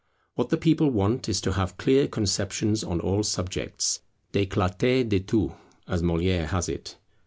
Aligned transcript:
What 0.33 0.49
the 0.49 0.57
people 0.57 0.89
want 0.89 1.29
is 1.29 1.39
to 1.41 1.51
have 1.51 1.77
clear 1.77 2.07
conceptions 2.07 2.83
on 2.83 2.99
all 3.01 3.21
subjects, 3.21 3.99
des 4.31 4.47
clartés 4.47 5.07
de 5.07 5.19
tout, 5.19 5.53
as 5.87 6.01
Molière 6.01 6.47
has 6.47 6.67
it. 6.67 6.97